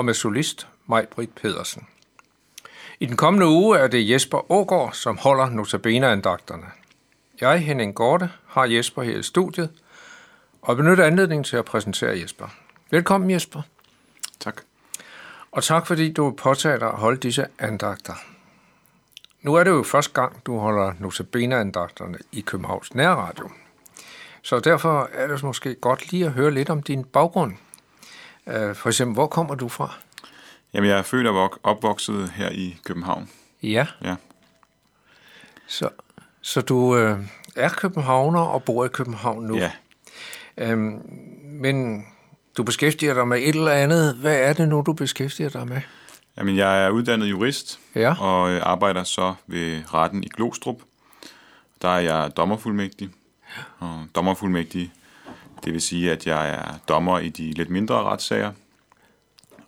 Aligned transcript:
og 0.00 0.04
med 0.04 0.14
solist 0.14 0.68
Maj-Britt 0.86 1.34
Pedersen. 1.34 1.86
I 3.00 3.06
den 3.06 3.16
kommende 3.16 3.46
uge 3.46 3.78
er 3.78 3.88
det 3.88 4.10
Jesper 4.10 4.52
Ågård, 4.52 4.92
som 4.92 5.18
holder 5.18 5.50
notabene-andagterne. 5.50 6.66
Jeg, 7.40 7.58
Henning 7.58 7.94
Gorte, 7.94 8.30
har 8.46 8.64
Jesper 8.64 9.02
her 9.02 9.18
i 9.18 9.22
studiet, 9.22 9.70
og 10.62 10.76
benytter 10.76 11.04
anledningen 11.04 11.44
til 11.44 11.56
at 11.56 11.64
præsentere 11.64 12.20
Jesper. 12.20 12.46
Velkommen 12.90 13.30
Jesper. 13.30 13.62
Tak. 14.38 14.60
Og 15.52 15.64
tak 15.64 15.86
fordi 15.86 16.12
du 16.12 16.30
påtager 16.30 16.78
dig 16.78 16.88
at 16.88 16.98
holde 16.98 17.20
disse 17.20 17.46
andagter. 17.58 18.14
Nu 19.42 19.54
er 19.54 19.64
det 19.64 19.70
jo 19.70 19.82
første 19.82 20.12
gang, 20.12 20.46
du 20.46 20.58
holder 20.58 20.92
notabene-andagterne 20.98 22.18
i 22.32 22.40
Københavns 22.40 22.94
Nærradio. 22.94 23.50
Så 24.42 24.60
derfor 24.60 25.10
er 25.12 25.26
det 25.26 25.42
måske 25.42 25.74
godt 25.74 26.12
lige 26.12 26.26
at 26.26 26.32
høre 26.32 26.50
lidt 26.50 26.70
om 26.70 26.82
din 26.82 27.04
baggrund. 27.04 27.56
Øh, 28.46 28.74
for 28.74 28.88
eksempel, 28.88 29.14
hvor 29.14 29.26
kommer 29.26 29.54
du 29.54 29.68
fra? 29.68 29.94
Jamen, 30.74 30.90
jeg 30.90 30.98
er 30.98 31.02
født 31.02 31.26
og 31.26 31.58
opvokset 31.62 32.30
her 32.30 32.50
i 32.50 32.76
København. 32.84 33.30
Ja. 33.62 33.86
Ja. 34.04 34.14
Så, 35.66 35.88
så 36.40 36.60
du 36.60 36.96
øh, 36.96 37.18
er 37.56 37.68
københavner 37.68 38.40
og 38.40 38.62
bor 38.64 38.84
i 38.84 38.88
København 38.88 39.44
nu. 39.44 39.56
Ja. 39.56 39.70
Øhm, 40.58 41.02
men 41.44 42.06
du 42.56 42.62
beskæftiger 42.62 43.14
dig 43.14 43.28
med 43.28 43.38
et 43.38 43.54
eller 43.54 43.72
andet. 43.72 44.14
Hvad 44.14 44.36
er 44.36 44.52
det 44.52 44.68
nu, 44.68 44.82
du 44.86 44.92
beskæftiger 44.92 45.48
dig 45.48 45.68
med? 45.68 45.80
Jamen, 46.36 46.56
jeg 46.56 46.84
er 46.84 46.90
uddannet 46.90 47.26
jurist 47.26 47.80
Ja. 47.94 48.14
og 48.22 48.50
øh, 48.50 48.60
arbejder 48.64 49.04
så 49.04 49.34
ved 49.46 49.94
retten 49.94 50.24
i 50.24 50.28
Glostrup. 50.28 50.76
Der 51.82 51.88
er 51.88 52.00
jeg 52.00 52.30
dommerfuldmægtig. 52.36 53.10
Og 53.78 54.06
dommerfuldmægtig, 54.14 54.92
det 55.64 55.72
vil 55.72 55.80
sige, 55.80 56.12
at 56.12 56.26
jeg 56.26 56.50
er 56.50 56.78
dommer 56.88 57.18
i 57.18 57.28
de 57.28 57.52
lidt 57.52 57.70
mindre 57.70 58.02
retssager. 58.02 58.52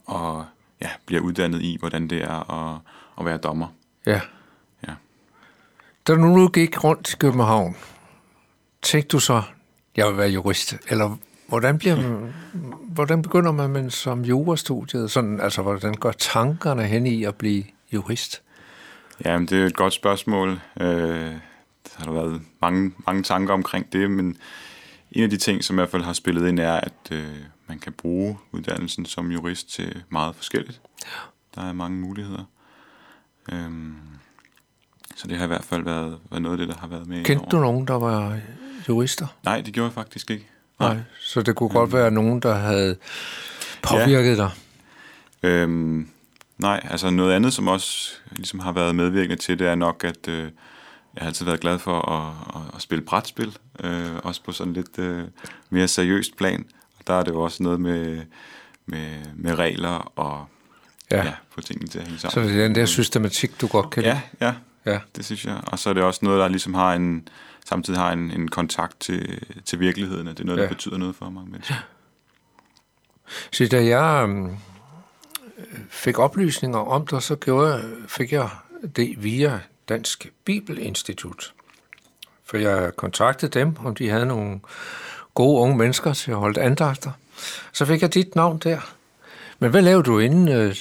Og 0.06 0.44
ja, 0.82 0.88
bliver 1.06 1.22
uddannet 1.22 1.62
i, 1.62 1.76
hvordan 1.80 2.08
det 2.08 2.22
er 2.22 2.50
at, 2.50 2.80
at 3.18 3.24
være 3.24 3.36
dommer. 3.36 3.66
Ja. 4.06 4.20
Ja. 4.88 4.92
Da 6.06 6.12
du 6.12 6.18
nu 6.18 6.48
gik 6.48 6.84
rundt 6.84 7.12
i 7.12 7.16
København, 7.16 7.76
tænkte 8.82 9.08
du 9.08 9.18
så, 9.18 9.42
jeg 9.96 10.08
vil 10.08 10.16
være 10.16 10.28
jurist? 10.28 10.76
Eller 10.88 11.16
hvordan, 11.48 11.78
bliver 11.78 11.96
man, 11.96 12.34
hvordan 12.88 13.22
begynder 13.22 13.52
man 13.52 13.70
med 13.70 13.90
som 13.90 14.24
jurastudiet? 14.24 15.10
Sådan, 15.10 15.40
altså, 15.40 15.62
hvordan 15.62 15.94
går 15.94 16.12
tankerne 16.12 16.84
hen 16.84 17.06
i 17.06 17.24
at 17.24 17.34
blive 17.34 17.64
jurist? 17.92 18.42
Jamen, 19.24 19.48
det 19.48 19.62
er 19.62 19.66
et 19.66 19.76
godt 19.76 19.92
spørgsmål. 19.92 20.60
Øh, 20.80 20.86
der 21.84 21.96
har 21.96 22.04
der 22.04 22.12
været 22.12 22.42
mange, 22.60 22.92
mange 23.06 23.22
tanker 23.22 23.54
omkring 23.54 23.92
det, 23.92 24.10
men 24.10 24.36
en 25.12 25.22
af 25.22 25.30
de 25.30 25.36
ting, 25.36 25.64
som 25.64 25.76
i 25.76 25.78
hvert 25.78 25.90
fald 25.90 26.02
har 26.02 26.12
spillet 26.12 26.48
ind, 26.48 26.60
er, 26.60 26.72
at 26.72 26.92
øh, 27.10 27.26
man 27.68 27.78
kan 27.78 27.92
bruge 27.92 28.38
uddannelsen 28.52 29.06
som 29.06 29.30
jurist 29.30 29.70
til 29.70 30.02
meget 30.08 30.36
forskelligt. 30.36 30.80
Der 31.54 31.62
er 31.62 31.72
mange 31.72 31.98
muligheder. 31.98 32.44
Øhm, 33.52 33.94
så 35.16 35.28
det 35.28 35.36
har 35.36 35.44
i 35.44 35.48
hvert 35.48 35.64
fald 35.64 35.84
været, 35.84 36.18
været 36.30 36.42
noget 36.42 36.60
af 36.60 36.66
det, 36.66 36.74
der 36.74 36.80
har 36.80 36.86
været 36.86 37.06
med 37.06 37.24
Kendte 37.24 37.46
du 37.50 37.60
nogen, 37.60 37.86
der 37.86 37.94
var 37.94 38.38
jurister? 38.88 39.26
Nej, 39.44 39.60
det 39.60 39.74
gjorde 39.74 39.86
jeg 39.86 39.94
faktisk 39.94 40.30
ikke. 40.30 40.46
Nej. 40.80 40.96
Så 41.20 41.42
det 41.42 41.56
kunne 41.56 41.68
godt 41.68 41.92
være 41.92 42.10
nogen, 42.10 42.40
der 42.40 42.54
havde 42.54 42.96
påvirket 43.82 44.38
dig? 44.38 44.50
Øhm, 45.42 46.08
nej, 46.58 46.80
altså 46.90 47.10
noget 47.10 47.32
andet, 47.32 47.52
som 47.52 47.68
også 47.68 48.12
ligesom 48.30 48.60
har 48.60 48.72
været 48.72 48.94
medvirkende 48.94 49.36
til, 49.36 49.58
det 49.58 49.66
er 49.66 49.74
nok, 49.74 50.04
at 50.04 50.28
øh, 50.28 50.50
jeg 51.14 51.22
har 51.22 51.26
altid 51.26 51.44
været 51.46 51.60
glad 51.60 51.78
for 51.78 52.00
at, 52.10 52.32
at, 52.56 52.74
at 52.76 52.82
spille 52.82 53.04
brætspil, 53.04 53.58
øh, 53.84 54.10
også 54.24 54.42
på 54.42 54.52
sådan 54.52 54.72
lidt 54.72 54.98
øh, 54.98 55.24
mere 55.70 55.88
seriøst 55.88 56.36
plan. 56.36 56.64
Og 56.98 57.06
der 57.06 57.14
er 57.14 57.22
det 57.22 57.30
jo 57.30 57.40
også 57.40 57.62
noget 57.62 57.80
med, 57.80 58.22
med, 58.86 59.10
med 59.36 59.54
regler 59.54 60.12
og 60.18 60.46
Ja. 61.10 61.16
ja. 61.16 61.24
ja, 61.24 61.32
få 61.50 61.60
tingene 61.60 61.88
til 61.88 61.98
at 61.98 62.04
hænge 62.04 62.18
Så 62.20 62.28
sammen. 62.30 62.50
det 62.50 62.58
er 62.58 62.62
den 62.62 62.74
der 62.74 62.86
systematik, 62.86 63.60
du 63.60 63.66
godt 63.66 63.90
kan 63.90 64.02
Ja, 64.02 64.20
ja, 64.40 64.54
Ja. 64.86 64.98
det 65.16 65.24
synes 65.24 65.44
jeg. 65.44 65.60
Og 65.66 65.78
så 65.78 65.90
er 65.90 65.94
det 65.94 66.02
også 66.02 66.20
noget, 66.22 66.40
der 66.40 66.48
ligesom 66.48 66.74
har 66.74 66.94
en, 66.94 67.28
samtidig 67.64 68.00
har 68.00 68.12
en, 68.12 68.30
en 68.30 68.48
kontakt 68.48 69.00
til, 69.00 69.38
til 69.64 69.80
virkeligheden, 69.80 70.26
det 70.26 70.40
er 70.40 70.44
noget, 70.44 70.58
der 70.58 70.64
Ja. 70.64 70.68
betyder 70.70 70.96
noget 70.98 71.16
for 71.16 71.30
mange 71.30 71.50
mennesker. 71.50 71.74
Så 73.52 73.68
da 73.70 73.84
jeg 73.84 74.22
øhm, 74.28 74.56
fik 75.90 76.18
oplysninger 76.18 76.78
om 76.78 77.06
dig, 77.06 77.22
så 77.22 77.36
gjorde, 77.36 77.84
fik 78.08 78.32
jeg 78.32 78.48
det 78.96 79.14
via 79.22 79.60
Dansk 79.88 80.32
Bibelinstitut. 80.44 81.52
For 82.44 82.56
jeg 82.56 82.96
kontaktede 82.96 83.58
dem, 83.60 83.76
om 83.84 83.94
de 83.94 84.08
havde 84.08 84.26
nogle 84.26 84.60
gode 85.34 85.60
unge 85.60 85.76
mennesker 85.76 86.12
til 86.12 86.30
at 86.30 86.36
holde 86.36 86.60
andagter. 86.60 87.10
Så 87.72 87.84
fik 87.86 88.02
jeg 88.02 88.14
dit 88.14 88.36
navn 88.36 88.58
der. 88.58 88.94
Men 89.58 89.70
hvad 89.70 89.82
lavede 89.82 90.02
du 90.02 90.18
inden? 90.18 90.48
øh, 90.48 90.76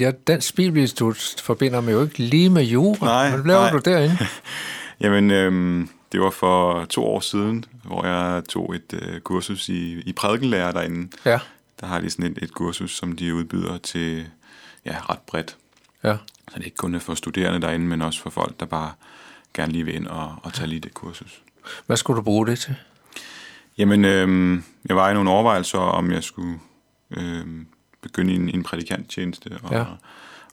Ja, 0.00 0.10
Dansk 0.26 0.56
Bibelinstitut 0.56 1.34
forbinder 1.42 1.80
mig 1.80 1.92
jo 1.92 2.02
ikke 2.02 2.18
lige 2.18 2.50
med 2.50 2.62
jura. 2.64 3.06
Nej, 3.06 3.30
Hvad 3.36 3.44
lavede 3.46 3.64
nej. 3.64 3.70
du 3.72 3.78
derinde? 3.90 4.18
Jamen, 5.00 5.30
øhm, 5.30 5.88
det 6.12 6.20
var 6.20 6.30
for 6.30 6.84
to 6.84 7.04
år 7.04 7.20
siden, 7.20 7.64
hvor 7.84 8.06
jeg 8.06 8.42
tog 8.48 8.74
et 8.74 8.92
øh, 9.02 9.20
kursus 9.20 9.68
i, 9.68 10.00
i 10.00 10.12
prædikenlærer 10.12 10.72
derinde. 10.72 11.08
Ja, 11.24 11.38
Der 11.80 11.86
har 11.86 12.00
de 12.00 12.10
sådan 12.10 12.24
et, 12.32 12.38
et 12.42 12.54
kursus, 12.54 12.96
som 12.96 13.12
de 13.16 13.34
udbyder 13.34 13.78
til 13.78 14.26
ja, 14.86 14.96
ret 15.10 15.18
bredt. 15.26 15.56
ja. 16.04 16.16
Så 16.48 16.54
det 16.54 16.60
er 16.60 16.64
ikke 16.64 16.76
kun 16.76 17.00
for 17.00 17.14
studerende 17.14 17.60
derinde, 17.66 17.86
men 17.86 18.02
også 18.02 18.20
for 18.20 18.30
folk, 18.30 18.60
der 18.60 18.66
bare 18.66 18.92
gerne 19.54 19.72
lige 19.72 19.84
vil 19.84 19.94
ind 19.94 20.06
og, 20.06 20.36
og 20.42 20.52
tage 20.52 20.66
lige 20.68 20.80
det 20.80 20.94
kursus. 20.94 21.42
Hvad 21.86 21.96
skulle 21.96 22.16
du 22.16 22.22
bruge 22.22 22.46
det 22.46 22.58
til? 22.58 22.74
Jamen, 23.78 24.04
øhm, 24.04 24.64
jeg 24.88 24.96
var 24.96 25.10
i 25.10 25.14
nogle 25.14 25.30
overvejelser, 25.30 25.78
om 25.78 26.10
jeg 26.12 26.24
skulle 26.24 26.58
øhm, 27.10 27.66
begynde 28.00 28.34
en, 28.34 28.48
en 28.48 28.62
prædikanttjeneste, 28.62 29.58
og, 29.62 29.72
Ja. 29.72 29.84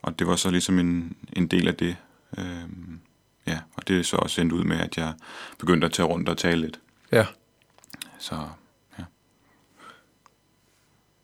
og 0.01 0.19
det 0.19 0.27
var 0.27 0.35
så 0.35 0.51
ligesom 0.51 0.79
en, 0.79 1.15
en 1.33 1.47
del 1.47 1.67
af 1.67 1.75
det. 1.75 1.95
Øhm, 2.37 2.99
ja, 3.47 3.59
og 3.75 3.87
det 3.87 3.99
er 3.99 4.03
så 4.03 4.17
også 4.17 4.41
endt 4.41 4.53
ud 4.53 4.63
med, 4.63 4.77
at 4.79 4.97
jeg 4.97 5.13
begyndte 5.57 5.85
at 5.85 5.93
tage 5.93 6.05
rundt 6.05 6.29
og 6.29 6.37
tale 6.37 6.61
lidt. 6.61 6.79
Ja. 7.11 7.25
Så 8.19 8.35
ja. 8.99 9.03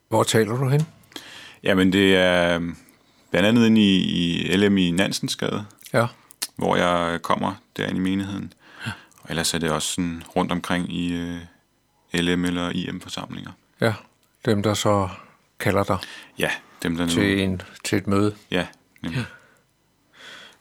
Hvor 0.08 0.24
taler 0.24 0.58
du 0.58 0.70
hen? 0.70 0.88
Jamen, 1.64 1.94
det 1.94 2.16
er 2.16 2.60
blandt 3.36 3.48
andet 3.48 3.66
inde 3.68 3.82
i, 3.82 4.00
i 4.52 4.56
LM 4.58 4.78
i 4.78 4.92
Nansensgade, 4.92 5.66
Ja. 5.94 6.08
hvor 6.56 6.76
jeg 6.76 7.22
kommer 7.22 7.54
derinde 7.78 7.98
i 7.98 8.04
menigheden. 8.04 8.54
Og 9.22 9.30
ellers 9.30 9.54
er 9.54 9.58
det 9.58 9.72
også 9.72 9.88
sådan 9.88 10.24
rundt 10.36 10.52
omkring 10.52 10.94
i 10.94 11.14
øh, 11.14 11.38
LM 12.14 12.46
eller 12.46 12.70
IM-forsamlinger. 12.70 13.52
Ja. 13.82 13.94
Dem, 14.46 14.64
der 14.64 14.74
så 14.74 15.10
kalder 15.60 15.84
dig 15.84 15.98
Ja, 16.38 16.50
dem 16.84 16.98
der 16.98 17.06
nu... 17.06 17.12
til, 17.12 17.40
en, 17.42 17.62
til 17.84 17.98
et 17.98 18.08
møde. 18.08 18.36
Ja, 18.52 18.68
nemlig. 19.02 19.26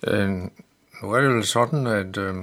Øh, 0.06 0.28
nu 1.02 1.10
er 1.12 1.20
det 1.20 1.28
jo 1.36 1.42
sådan, 1.42 1.86
at 1.86 2.16
øh, 2.16 2.34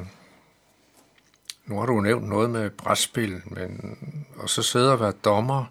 nu 1.65 1.79
har 1.79 1.85
du 1.85 2.01
nævnt 2.01 2.29
noget 2.29 2.49
med 2.49 2.69
brætspil, 2.69 3.41
men, 3.45 3.97
og 4.37 4.49
så 4.49 4.63
sidder 4.63 4.91
og 4.91 4.99
være 4.99 5.11
dommer. 5.11 5.65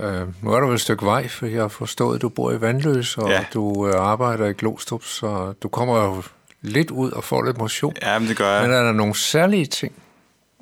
Øh, 0.00 0.44
nu 0.44 0.50
er 0.52 0.60
der 0.60 0.66
vel 0.66 0.74
et 0.74 0.80
stykke 0.80 1.06
vej, 1.06 1.28
for 1.28 1.46
jeg 1.46 1.60
har 1.60 1.68
forstået, 1.68 2.16
at 2.16 2.22
du 2.22 2.28
bor 2.28 2.52
i 2.52 2.60
Vandløs, 2.60 3.18
og 3.18 3.28
Ja. 3.30 3.44
du 3.54 3.88
øh, 3.88 3.94
arbejder 4.00 4.46
i 4.46 4.52
Glostrup, 4.52 5.04
så 5.04 5.52
du 5.62 5.68
kommer 5.68 6.04
jo 6.04 6.22
lidt 6.62 6.90
ud 6.90 7.10
og 7.10 7.24
får 7.24 7.42
lidt 7.42 7.58
motion. 7.58 7.94
Ja, 8.02 8.18
men 8.18 8.28
det 8.28 8.36
gør 8.36 8.50
jeg. 8.52 8.62
Men 8.68 8.76
er 8.76 8.82
der 8.82 8.92
nogle 8.92 9.14
særlige 9.14 9.66
ting 9.66 9.92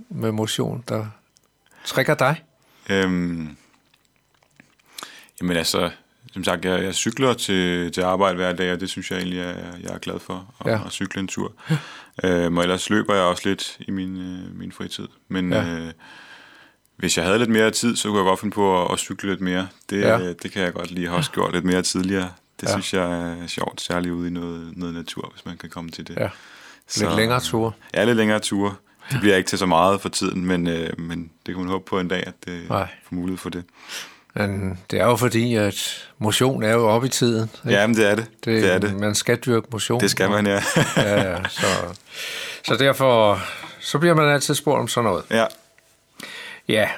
med 0.08 0.32
motion, 0.32 0.85
der 0.88 1.06
trækker 1.85 2.14
dig? 2.14 2.43
Øhm, 2.90 3.56
jamen 5.41 5.56
altså, 5.56 5.91
som 6.32 6.44
sagt, 6.44 6.64
jeg, 6.64 6.82
jeg 6.84 6.94
cykler 6.94 7.34
til, 7.34 7.93
til 7.93 8.00
arbejde 8.00 8.37
hver 8.37 8.52
dag, 8.52 8.73
og 8.73 8.81
det 8.81 8.91
synes 8.91 9.11
jeg 9.11 9.17
egentlig, 9.19 9.38
jeg, 9.38 9.56
jeg 9.82 9.91
er 9.94 9.99
glad 9.99 10.19
for, 10.19 10.55
at, 10.61 10.67
Ja. 10.67 10.81
at 10.87 10.93
cykle 10.93 11.20
en 11.20 11.29
tur. 11.29 11.52
øhm, 12.25 12.56
og 12.56 12.62
ellers 12.62 12.91
løber 12.91 13.14
jeg 13.14 13.23
også 13.25 13.43
lidt 13.49 13.76
i 13.81 13.91
min, 13.91 14.17
øh, 14.17 14.58
min 14.58 14.73
fritid. 14.73 15.08
Men 15.29 15.52
ja. 15.52 15.64
øh, 15.64 15.93
hvis 16.99 17.17
jeg 17.17 17.25
havde 17.25 17.39
lidt 17.39 17.50
mere 17.50 17.71
tid, 17.71 17.97
så 17.97 18.09
kunne 18.09 18.19
jeg 18.19 18.25
godt 18.25 18.41
finde 18.41 18.55
på 18.55 18.85
at, 18.85 18.93
at 18.93 18.99
cykle 18.99 19.31
lidt 19.31 19.41
mere. 19.41 19.69
Det, 19.91 20.00
Ja. 20.00 20.19
ja. 20.19 20.33
det 20.33 20.53
kan 20.53 20.62
jeg 20.62 20.73
godt. 20.73 20.91
Jeg 20.91 21.11
har 21.11 21.17
også 21.17 21.31
gjort 21.31 21.53
lidt 21.53 21.65
mere 21.65 21.83
tidligere. 21.83 22.31
Det 22.61 22.67
Ja. 22.67 22.73
synes 22.73 22.95
jeg 22.95 23.21
er 23.43 23.47
sjovt, 23.47 23.81
særligt 23.81 24.12
ude 24.12 24.29
i 24.29 24.31
noget, 24.31 24.73
noget 24.77 24.95
natur, 24.95 25.31
hvis 25.35 25.47
man 25.47 25.56
kan 25.56 25.71
komme 25.71 25.91
til 25.91 26.09
det. 26.09 26.17
Ja. 26.17 26.29
Lidt 26.97 27.17
længere 27.17 27.41
ture. 27.41 27.73
Ja, 27.95 28.05
lidt 28.05 28.17
længere 28.17 28.39
ture. 28.39 28.75
Det 29.12 29.21
bliver 29.21 29.37
ikke 29.37 29.49
til 29.49 29.59
så 29.59 29.67
meget 29.67 30.00
for 30.00 30.09
tiden, 30.09 30.47
men, 30.47 30.67
øh, 30.69 31.00
men 31.00 31.31
det 31.47 31.55
kan 31.55 31.62
man 31.65 31.69
håbe 31.73 31.85
på 31.85 32.00
en 32.00 32.09
dag, 32.09 32.25
at 32.27 32.35
det 32.45 32.69
Nej. 32.69 32.89
får 33.09 33.15
mulighed 33.15 33.39
for 33.39 33.51
det. 33.51 33.65
Men 34.35 34.79
det 34.91 35.01
er 35.01 35.05
jo 35.05 35.17
fordi, 35.17 35.55
at 35.55 36.09
motion 36.19 36.62
er 36.62 36.73
jo 36.73 36.89
oppe 36.89 37.06
i 37.06 37.11
tiden. 37.11 37.51
ikke? 37.65 37.79
Ja, 37.81 37.87
men 37.87 37.97
det 37.97 38.06
er 38.11 38.15
det. 38.15 38.25
det, 38.25 38.44
Det, 38.44 38.62
det 38.62 38.73
er 38.73 38.79
det. 38.79 38.97
Man 38.97 39.15
skal 39.15 39.37
dyrke 39.37 39.67
motion. 39.73 40.01
Det 40.01 40.11
skal 40.11 40.31
man, 40.31 40.47
ja. 40.47 40.62
ja, 40.97 41.31
ja, 41.31 41.49
så, 41.49 41.67
så 42.65 42.77
derfor 42.77 43.41
så 43.81 43.99
bliver 43.99 44.15
man 44.15 44.29
altid 44.29 44.55
spurgt 44.55 44.81
om 44.81 44.89
sådan 44.89 45.11
noget. 45.11 45.25
ja. 45.31 45.44
Ja, 46.69 46.91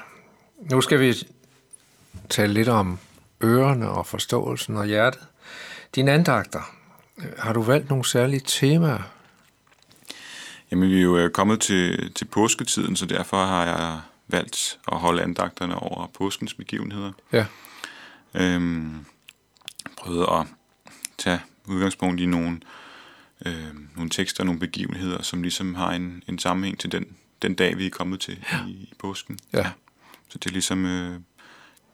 nu 0.58 0.81
skal 0.81 1.00
vi 1.00 1.14
tale 2.28 2.55
lidt 2.55 2.69
om 2.69 2.99
ørerne 3.44 3.90
og 3.90 4.06
forståelsen 4.06 4.76
og 4.76 4.87
hjertet. 4.87 5.22
Dine 5.94 6.12
andagter, 6.12 6.61
har 7.38 7.52
du 7.52 7.62
valgt 7.62 7.88
nogle 7.88 8.05
særlige 8.05 8.43
temaer? 8.46 9.02
Jamen, 10.70 10.90
vi 10.90 10.99
er 10.99 11.02
jo 11.02 11.19
øh, 11.19 11.31
kommet 11.31 11.61
til, 11.61 12.12
til 12.12 12.25
påsketiden, 12.25 12.96
så 12.96 13.06
derfor 13.06 13.44
har 13.44 13.64
jeg 13.67 14.00
valgt 14.28 14.78
at 14.93 14.99
holde 14.99 15.22
andagterne 15.22 15.75
over 15.75 16.06
påskens 16.06 16.55
begivenheder. 16.55 17.12
Ja, 17.32 17.46
Øhm, 18.34 19.05
prøvet 19.96 20.26
at 20.32 20.46
tage 21.19 21.40
udgangspunkt 21.67 22.20
i 22.20 22.26
nogle, 22.26 22.61
øh, 23.46 23.75
nogle 23.96 24.11
tekster, 24.11 24.44
nogle 24.44 24.61
begivenheder, 24.61 25.22
som 25.22 25.43
ligesom 25.43 25.75
har 25.75 25.93
en, 25.93 26.22
en 26.28 26.38
sammenhæng 26.38 26.78
til 26.78 26.93
den, 26.93 27.17
den 27.42 27.54
dag, 27.54 27.78
vi 27.78 27.87
er 27.87 27.90
kommet 27.90 28.20
til 28.20 28.44
ja. 28.52 28.66
i, 28.66 28.70
i 28.70 28.92
påsken. 28.98 29.38
Ja. 29.52 29.70
Så 30.28 30.38
det 30.38 30.46
er 30.46 30.52
ligesom, 30.52 30.84
øh, 30.84 31.12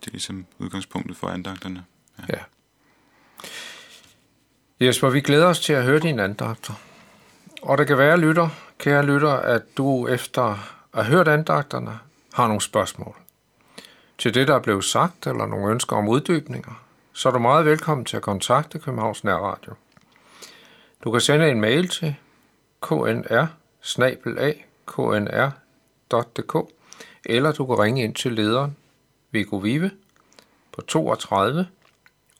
det 0.00 0.06
er 0.06 0.10
ligesom 0.10 0.46
udgangspunktet 0.58 1.16
for 1.16 1.28
andagterne. 1.28 1.84
Ja. 2.18 2.24
ja. 2.28 2.42
Jesper, 4.86 5.10
vi 5.10 5.20
glæder 5.20 5.46
os 5.46 5.60
til 5.60 5.72
at 5.72 5.84
høre 5.84 5.98
dine 5.98 6.22
andagter. 6.22 6.74
Og 7.62 7.78
det 7.78 7.86
kan 7.86 7.98
være, 7.98 8.20
lytter, 8.20 8.48
kære 8.78 9.06
lytter, 9.06 9.32
at 9.32 9.62
du 9.76 10.06
efter 10.06 10.42
at 10.42 11.04
have 11.04 11.04
hørt 11.04 11.28
andagterne 11.28 11.98
har 12.32 12.46
nogle 12.46 12.60
spørgsmål 12.60 13.16
til 14.18 14.34
det, 14.34 14.48
der 14.48 14.54
er 14.54 14.60
blevet 14.60 14.84
sagt, 14.84 15.26
eller 15.26 15.46
nogle 15.46 15.72
ønsker 15.72 15.96
om 15.96 16.08
uddybninger, 16.08 16.82
så 17.12 17.28
er 17.28 17.32
du 17.32 17.38
meget 17.38 17.66
velkommen 17.66 18.04
til 18.04 18.16
at 18.16 18.22
kontakte 18.22 18.78
Københavns 18.78 19.24
Nærradio. 19.24 19.74
Du 21.04 21.10
kan 21.10 21.20
sende 21.20 21.50
en 21.50 21.60
mail 21.60 21.88
til 21.88 22.14
knr 22.82 23.46
knr.dk, 24.86 26.54
eller 27.24 27.52
du 27.52 27.66
kan 27.66 27.78
ringe 27.78 28.04
ind 28.04 28.14
til 28.14 28.32
lederen 28.32 28.76
Viggo 29.30 29.56
Vive 29.56 29.90
på 30.72 30.80
32 30.80 31.68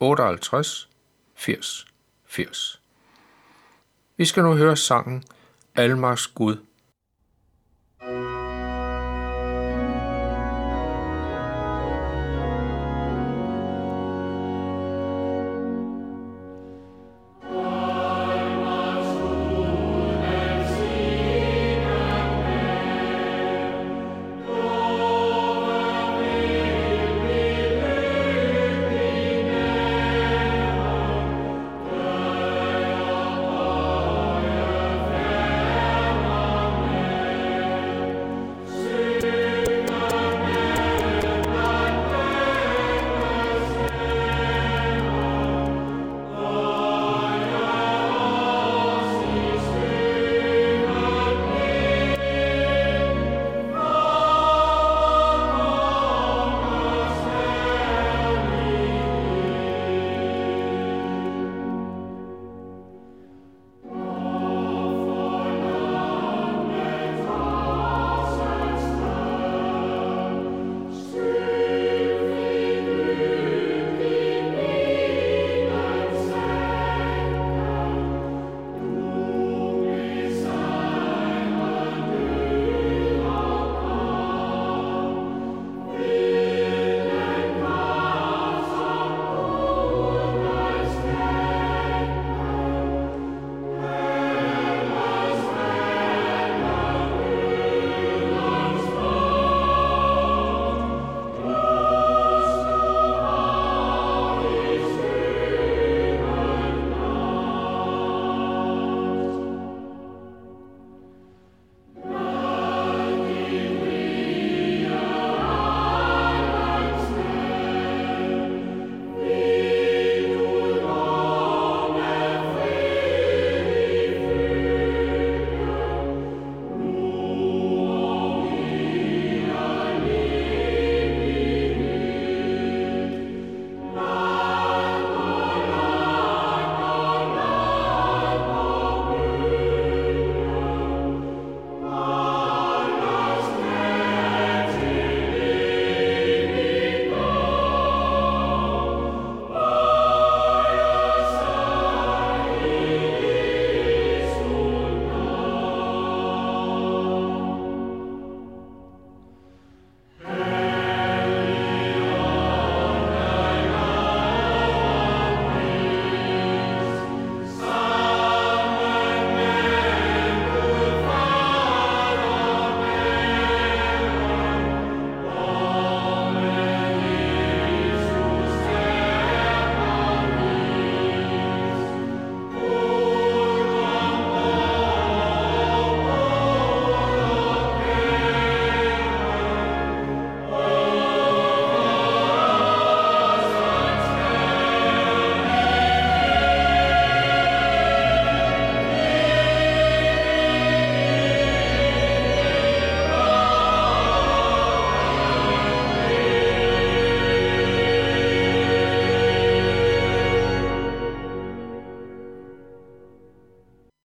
58 0.01 0.89
80 1.35 1.87
80. 2.27 2.81
Vi 4.17 4.25
skal 4.25 4.43
nu 4.43 4.55
høre 4.55 4.77
sangen 4.77 5.25
Almars 5.75 6.27
Gud 6.27 6.57